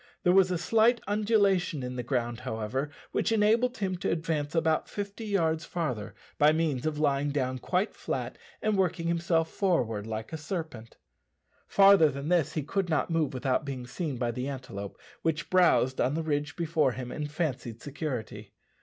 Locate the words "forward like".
9.51-10.33